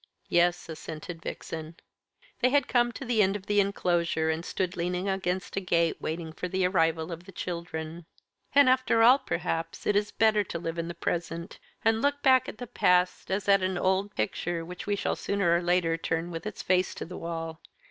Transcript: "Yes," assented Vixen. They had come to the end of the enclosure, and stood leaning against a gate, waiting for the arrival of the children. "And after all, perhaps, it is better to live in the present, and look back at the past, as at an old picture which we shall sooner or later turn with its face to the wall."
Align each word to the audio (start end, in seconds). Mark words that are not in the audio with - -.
"Yes," 0.29 0.67
assented 0.67 1.21
Vixen. 1.21 1.75
They 2.39 2.49
had 2.49 2.67
come 2.67 2.91
to 2.93 3.05
the 3.05 3.21
end 3.21 3.35
of 3.35 3.45
the 3.45 3.59
enclosure, 3.59 4.31
and 4.31 4.43
stood 4.43 4.75
leaning 4.75 5.07
against 5.07 5.55
a 5.55 5.59
gate, 5.59 6.01
waiting 6.01 6.33
for 6.33 6.47
the 6.47 6.65
arrival 6.65 7.11
of 7.11 7.25
the 7.25 7.31
children. 7.31 8.07
"And 8.55 8.67
after 8.67 9.03
all, 9.03 9.19
perhaps, 9.19 9.85
it 9.85 9.95
is 9.95 10.09
better 10.11 10.43
to 10.43 10.57
live 10.57 10.79
in 10.79 10.87
the 10.87 10.95
present, 10.95 11.59
and 11.85 12.01
look 12.01 12.23
back 12.23 12.49
at 12.49 12.57
the 12.57 12.65
past, 12.65 13.29
as 13.29 13.47
at 13.47 13.61
an 13.61 13.77
old 13.77 14.15
picture 14.15 14.65
which 14.65 14.87
we 14.87 14.95
shall 14.95 15.15
sooner 15.15 15.55
or 15.55 15.61
later 15.61 15.97
turn 15.97 16.31
with 16.31 16.47
its 16.47 16.63
face 16.63 16.95
to 16.95 17.05
the 17.05 17.17
wall." 17.19 17.61